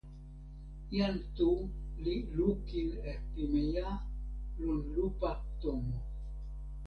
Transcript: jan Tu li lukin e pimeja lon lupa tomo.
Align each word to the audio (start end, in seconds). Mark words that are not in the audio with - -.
jan 0.97 1.15
Tu 1.35 1.49
li 2.03 2.15
lukin 2.37 2.89
e 3.11 3.13
pimeja 3.33 3.87
lon 4.61 4.79
lupa 4.95 5.29
tomo. 5.61 5.97